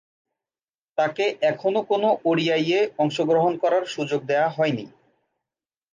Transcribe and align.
তাকে 0.97 1.25
এখনো 1.41 1.79
কোন 1.83 2.03
ওডিআইয়ে 2.25 2.79
অংশগ্রহণ 2.97 3.53
করার 3.57 3.83
সুযোগ 3.85 4.21
দেয়া 4.25 4.47
হয়নি। 4.49 4.85